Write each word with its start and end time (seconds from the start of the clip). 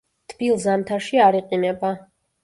თბილ 0.31 0.55
ზამთარში 0.61 1.19
არ 1.25 1.37
იყინება. 1.41 1.93